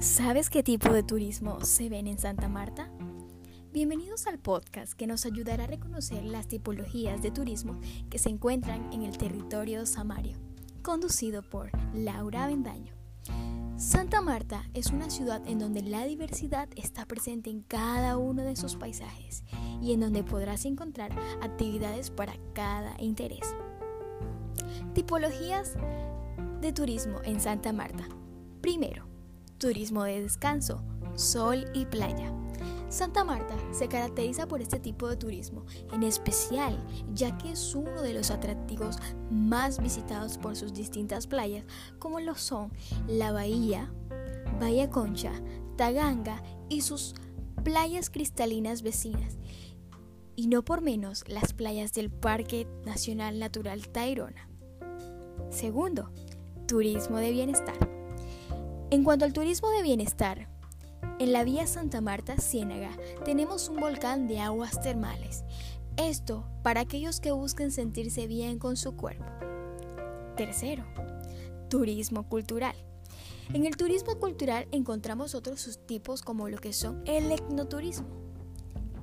¿Sabes 0.00 0.50
qué 0.50 0.62
tipo 0.62 0.92
de 0.92 1.02
turismo 1.02 1.64
se 1.64 1.88
ven 1.88 2.06
en 2.06 2.18
Santa 2.18 2.48
Marta? 2.48 2.90
Bienvenidos 3.72 4.26
al 4.26 4.38
podcast 4.38 4.92
que 4.92 5.06
nos 5.06 5.24
ayudará 5.24 5.64
a 5.64 5.68
reconocer 5.68 6.22
las 6.22 6.48
tipologías 6.48 7.22
de 7.22 7.30
turismo 7.30 7.80
que 8.10 8.18
se 8.18 8.28
encuentran 8.28 8.92
en 8.92 9.02
el 9.02 9.16
territorio 9.16 9.86
samario, 9.86 10.36
conducido 10.82 11.42
por 11.42 11.70
Laura 11.94 12.44
Avendaño. 12.44 12.92
Santa 13.78 14.20
Marta 14.20 14.68
es 14.74 14.88
una 14.88 15.08
ciudad 15.08 15.40
en 15.46 15.58
donde 15.58 15.80
la 15.80 16.04
diversidad 16.04 16.68
está 16.76 17.06
presente 17.06 17.48
en 17.48 17.62
cada 17.62 18.18
uno 18.18 18.42
de 18.42 18.56
sus 18.56 18.76
paisajes 18.76 19.44
y 19.80 19.94
en 19.94 20.00
donde 20.00 20.22
podrás 20.22 20.66
encontrar 20.66 21.10
actividades 21.40 22.10
para 22.10 22.34
cada 22.52 23.00
interés. 23.00 23.54
Tipologías 24.92 25.72
de 26.60 26.72
turismo 26.74 27.22
en 27.24 27.40
Santa 27.40 27.72
Marta. 27.72 28.06
Primero, 28.60 29.15
turismo 29.58 30.04
de 30.04 30.22
descanso, 30.22 30.82
sol 31.14 31.66
y 31.74 31.86
playa. 31.86 32.32
Santa 32.88 33.24
Marta 33.24 33.56
se 33.72 33.88
caracteriza 33.88 34.46
por 34.46 34.60
este 34.60 34.78
tipo 34.78 35.08
de 35.08 35.16
turismo, 35.16 35.64
en 35.92 36.02
especial 36.02 36.78
ya 37.12 37.36
que 37.36 37.52
es 37.52 37.74
uno 37.74 38.00
de 38.00 38.14
los 38.14 38.30
atractivos 38.30 38.98
más 39.30 39.82
visitados 39.82 40.38
por 40.38 40.56
sus 40.56 40.72
distintas 40.72 41.26
playas, 41.26 41.64
como 41.98 42.20
lo 42.20 42.36
son 42.36 42.72
la 43.08 43.32
Bahía, 43.32 43.92
Bahía 44.60 44.88
Concha, 44.88 45.32
Taganga 45.76 46.42
y 46.68 46.82
sus 46.82 47.14
playas 47.64 48.08
cristalinas 48.08 48.82
vecinas, 48.82 49.36
y 50.36 50.46
no 50.46 50.64
por 50.64 50.80
menos 50.80 51.24
las 51.28 51.54
playas 51.54 51.92
del 51.92 52.10
Parque 52.10 52.68
Nacional 52.84 53.38
Natural 53.38 53.88
Tairona. 53.88 54.48
Segundo, 55.50 56.12
turismo 56.66 57.18
de 57.18 57.32
bienestar. 57.32 57.95
En 58.96 59.04
cuanto 59.04 59.26
al 59.26 59.34
turismo 59.34 59.68
de 59.68 59.82
bienestar, 59.82 60.48
en 61.18 61.30
la 61.30 61.44
vía 61.44 61.66
Santa 61.66 62.00
Marta 62.00 62.38
Ciénaga 62.38 62.96
tenemos 63.26 63.68
un 63.68 63.76
volcán 63.76 64.26
de 64.26 64.40
aguas 64.40 64.80
termales. 64.80 65.44
Esto 65.98 66.46
para 66.62 66.80
aquellos 66.80 67.20
que 67.20 67.30
busquen 67.30 67.72
sentirse 67.72 68.26
bien 68.26 68.58
con 68.58 68.78
su 68.78 68.96
cuerpo. 68.96 69.26
Tercero, 70.34 70.86
turismo 71.68 72.26
cultural. 72.26 72.74
En 73.52 73.66
el 73.66 73.76
turismo 73.76 74.18
cultural 74.18 74.66
encontramos 74.72 75.34
otros 75.34 75.60
subtipos 75.60 76.22
como 76.22 76.48
lo 76.48 76.56
que 76.56 76.72
son 76.72 77.02
el 77.04 77.30
etnoturismo. 77.30 78.08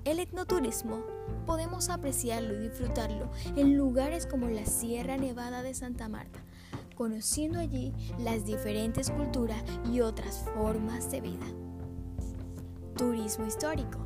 El 0.05 0.19
etnoturismo 0.19 1.03
podemos 1.45 1.89
apreciarlo 1.89 2.55
y 2.55 2.67
disfrutarlo 2.67 3.29
en 3.55 3.77
lugares 3.77 4.25
como 4.25 4.47
la 4.47 4.65
Sierra 4.65 5.17
Nevada 5.17 5.61
de 5.61 5.75
Santa 5.75 6.09
Marta, 6.09 6.43
conociendo 6.95 7.59
allí 7.59 7.93
las 8.19 8.45
diferentes 8.45 9.09
culturas 9.09 9.63
y 9.91 10.01
otras 10.01 10.45
formas 10.53 11.11
de 11.11 11.21
vida. 11.21 11.45
Turismo 12.97 13.45
histórico. 13.45 13.99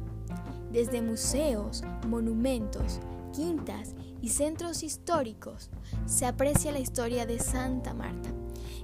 Desde 0.72 1.02
museos, 1.02 1.84
monumentos, 2.08 3.00
quintas 3.34 3.96
y 4.22 4.30
centros 4.30 4.84
históricos 4.84 5.70
se 6.06 6.26
aprecia 6.26 6.72
la 6.72 6.80
historia 6.80 7.26
de 7.26 7.40
Santa 7.40 7.94
Marta. 7.94 8.30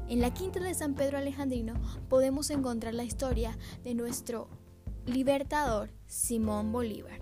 En 0.07 0.19
la 0.19 0.33
quinta 0.33 0.59
de 0.59 0.73
San 0.73 0.95
Pedro 0.95 1.17
Alejandrino 1.17 1.73
podemos 2.09 2.49
encontrar 2.49 2.93
la 2.93 3.03
historia 3.03 3.57
de 3.83 3.95
nuestro 3.95 4.49
libertador 5.05 5.89
Simón 6.05 6.71
Bolívar. 6.71 7.19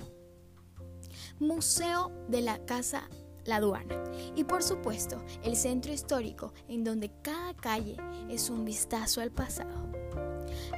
Museo 1.39 2.11
de 2.27 2.41
la 2.41 2.65
Casa 2.65 3.09
la 3.45 3.57
aduana 3.57 4.03
y 4.35 4.43
por 4.43 4.63
supuesto 4.63 5.23
el 5.43 5.55
centro 5.55 5.93
histórico 5.93 6.53
en 6.67 6.83
donde 6.83 7.11
cada 7.21 7.53
calle 7.55 7.97
es 8.29 8.49
un 8.49 8.65
vistazo 8.65 9.21
al 9.21 9.31
pasado. 9.31 9.91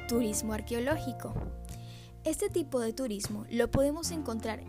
Turismo 0.08 0.52
arqueológico. 0.52 1.34
Este 2.24 2.48
tipo 2.48 2.80
de 2.80 2.92
turismo 2.92 3.44
lo 3.50 3.70
podemos 3.70 4.10
encontrar 4.10 4.62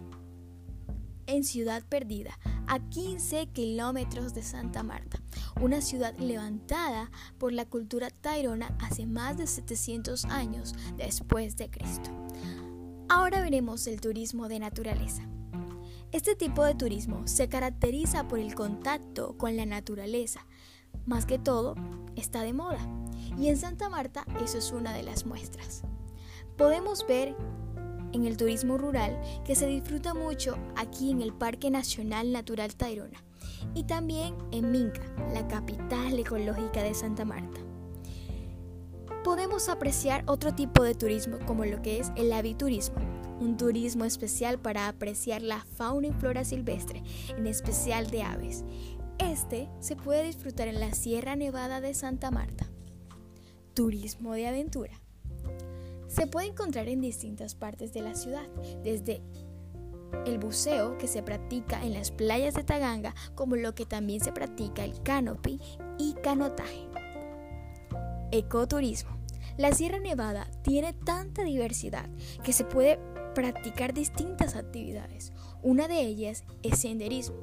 en 1.28 1.44
Ciudad 1.44 1.84
Perdida, 1.84 2.38
a 2.68 2.80
15 2.80 3.48
kilómetros 3.48 4.34
de 4.34 4.44
Santa 4.44 4.84
Marta, 4.84 5.20
una 5.62 5.82
ciudad 5.82 6.16
levantada 6.18 7.12
por 7.38 7.54
la 7.54 7.66
cultura 7.66 8.10
tairona 8.10 8.76
hace 8.80 9.06
más 9.06 9.38
de 9.38 9.48
700 9.48 10.26
años 10.26 10.74
después 10.98 11.58
de 11.58 11.70
Cristo. 11.70 12.10
Ahora 13.08 13.42
veremos 13.42 13.88
el 13.88 14.02
turismo 14.02 14.48
de 14.48 14.60
naturaleza. 14.60 15.28
Este 16.12 16.36
tipo 16.36 16.64
de 16.64 16.76
turismo 16.76 17.28
se 17.28 17.50
caracteriza 17.50 18.28
por 18.28 18.40
el 18.40 18.56
contacto 18.56 19.38
con 19.38 19.58
la 19.58 19.66
naturaleza. 19.66 20.46
Más 21.06 21.26
que 21.26 21.38
todo, 21.38 21.76
está 22.16 22.42
de 22.42 22.54
moda. 22.54 22.80
Y 23.38 23.50
en 23.50 23.58
Santa 23.58 23.90
Marta 23.90 24.26
eso 24.42 24.58
es 24.58 24.72
una 24.72 24.94
de 24.94 25.04
las 25.04 25.26
muestras. 25.26 25.84
Podemos 26.58 27.06
ver 27.06 27.36
en 28.14 28.26
el 28.26 28.38
turismo 28.38 28.78
rural 28.78 29.20
que 29.44 29.56
se 29.56 29.68
disfruta 29.68 30.14
mucho 30.14 30.58
aquí 30.78 31.12
en 31.12 31.22
el 31.22 31.34
Parque 31.34 31.70
Nacional 31.70 32.32
Natural 32.32 32.74
Tayrona 32.76 33.22
y 33.74 33.84
también 33.84 34.36
en 34.52 34.72
Minca, 34.72 35.02
la 35.34 35.48
capital 35.48 36.18
ecológica 36.18 36.82
de 36.82 36.94
Santa 36.94 37.26
Marta. 37.26 37.60
Podemos 39.24 39.70
apreciar 39.70 40.24
otro 40.28 40.54
tipo 40.56 40.84
de 40.84 40.96
turismo 40.96 41.40
como 41.46 41.66
lo 41.66 41.82
que 41.82 42.00
es 42.00 42.12
el 42.16 42.32
aviturismo, 42.32 42.98
un 43.40 43.58
turismo 43.58 44.06
especial 44.06 44.60
para 44.60 44.88
apreciar 44.88 45.42
la 45.42 45.60
fauna 45.60 46.08
y 46.08 46.14
flora 46.14 46.44
silvestre, 46.44 47.04
en 47.38 47.48
especial 47.48 48.10
de 48.10 48.24
aves. 48.24 48.64
Este 49.20 49.70
se 49.80 49.96
puede 49.96 50.24
disfrutar 50.24 50.68
en 50.68 50.80
la 50.80 50.94
Sierra 50.94 51.36
Nevada 51.36 51.82
de 51.82 51.94
Santa 51.94 52.32
Marta. 52.32 52.68
Turismo 53.74 54.34
de 54.34 54.48
aventura. 54.48 55.02
Se 56.08 56.28
puede 56.28 56.48
encontrar 56.48 56.88
en 56.88 57.02
distintas 57.02 57.56
partes 57.56 57.94
de 57.94 58.02
la 58.02 58.16
ciudad, 58.16 58.48
desde 58.84 59.22
el 60.26 60.38
buceo 60.38 60.98
que 60.98 61.08
se 61.08 61.24
practica 61.24 61.84
en 61.84 61.94
las 61.94 62.12
playas 62.12 62.54
de 62.54 62.64
Taganga, 62.64 63.14
como 63.36 63.56
lo 63.56 63.76
que 63.76 63.86
también 63.86 64.22
se 64.22 64.32
practica 64.32 64.86
el 64.86 65.02
canopy 65.02 65.60
y 65.98 66.14
canotaje. 66.24 66.88
Ecoturismo. 68.32 69.18
La 69.58 69.72
Sierra 69.72 70.00
Nevada 70.00 70.50
tiene 70.64 70.94
tanta 70.94 71.44
diversidad 71.44 72.10
que 72.44 72.54
se 72.54 72.66
puede 72.66 73.00
practicar 73.36 73.94
distintas 73.94 74.56
actividades. 74.56 75.32
Una 75.62 75.88
de 75.88 76.02
ellas 76.02 76.44
es 76.64 76.80
senderismo 76.80 77.36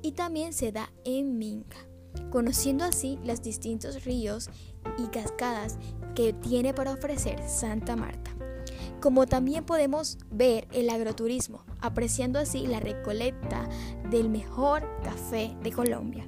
y 0.00 0.12
también 0.12 0.54
se 0.54 0.72
da 0.72 0.90
en 1.04 1.36
Minca, 1.36 1.76
conociendo 2.30 2.84
así 2.84 3.18
los 3.22 3.42
distintos 3.42 4.04
ríos 4.04 4.48
y 4.96 5.08
cascadas 5.08 5.78
que 6.14 6.32
tiene 6.32 6.72
para 6.72 6.92
ofrecer 6.92 7.46
Santa 7.46 7.96
Marta. 7.96 8.30
Como 9.02 9.26
también 9.26 9.64
podemos 9.64 10.18
ver 10.30 10.66
el 10.72 10.88
agroturismo, 10.90 11.64
apreciando 11.80 12.38
así 12.38 12.66
la 12.66 12.80
recolecta 12.80 13.68
del 14.10 14.28
mejor 14.28 14.88
café 15.02 15.56
de 15.62 15.72
Colombia. 15.72 16.26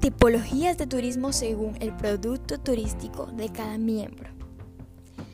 Tipologías 0.00 0.78
de 0.78 0.86
turismo 0.86 1.32
según 1.32 1.76
el 1.80 1.94
producto 1.96 2.58
turístico 2.58 3.26
de 3.26 3.50
cada 3.50 3.78
miembro. 3.78 4.41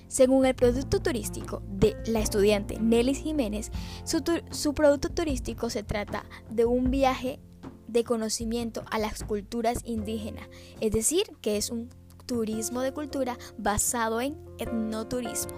Según 0.09 0.47
el 0.47 0.55
producto 0.55 1.01
turístico 1.01 1.63
de 1.69 1.97
la 2.07 2.21
estudiante 2.21 2.79
Nelly 2.81 3.15
Jiménez, 3.15 3.71
su, 4.05 4.75
producto 4.75 5.11
turístico 5.11 5.69
se 5.69 5.83
trata 5.83 6.25
de 6.51 6.65
un 6.65 6.91
viaje 6.91 7.41
de 7.87 8.05
conocimiento 8.05 8.85
a 8.91 8.99
las 8.99 9.23
culturas 9.23 9.81
indígenas, 9.85 10.49
es 10.81 10.93
decir, 10.93 11.25
que 11.43 11.59
es 11.59 11.71
un 11.71 11.91
turismo 12.27 12.81
de 12.81 12.93
cultura 12.93 13.39
basado 13.59 14.21
en 14.21 14.39
etnoturismo. 14.59 15.53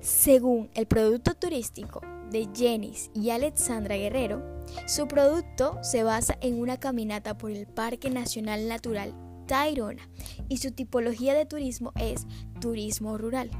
Según 0.00 0.70
el 0.74 0.86
producto 0.86 1.34
turístico 1.34 2.00
de 2.30 2.48
Jenis 2.54 3.10
y 3.14 3.30
Alexandra 3.30 3.96
Guerrero, 3.96 4.42
su 4.86 5.08
producto 5.08 5.78
se 5.82 6.02
basa 6.02 6.38
en 6.40 6.58
una 6.58 6.78
caminata 6.78 7.36
por 7.36 7.50
el 7.50 7.66
Parque 7.66 8.10
Nacional 8.10 8.68
Natural 8.68 9.14
Tayrona 9.46 10.08
y 10.48 10.58
su 10.58 10.72
tipología 10.72 11.34
de 11.34 11.46
turismo 11.46 11.92
es 11.96 12.26
turismo 12.60 13.18
rural. 13.18 13.50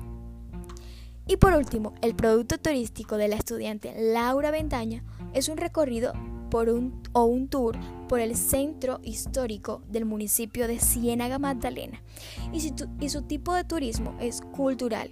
Y 1.28 1.36
por 1.36 1.54
último, 1.54 1.94
el 2.02 2.14
producto 2.14 2.58
turístico 2.58 3.16
de 3.16 3.28
la 3.28 3.36
estudiante 3.36 3.94
Laura 3.98 4.50
Ventaña 4.50 5.02
es 5.32 5.48
un 5.48 5.56
recorrido 5.56 6.12
por 6.50 6.68
un, 6.68 7.02
o 7.12 7.24
un 7.24 7.48
tour 7.48 7.76
por 8.08 8.20
el 8.20 8.36
centro 8.36 9.00
histórico 9.02 9.82
del 9.88 10.04
municipio 10.04 10.68
de 10.68 10.78
Ciénaga 10.78 11.38
Magdalena. 11.38 12.00
Y 12.52 12.72
y 13.00 13.08
su 13.08 13.22
tipo 13.22 13.54
de 13.54 13.64
turismo 13.64 14.16
es 14.20 14.40
cultural, 14.40 15.10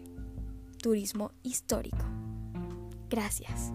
turismo 0.80 1.32
histórico. 1.42 2.04
Gracias. 3.10 3.72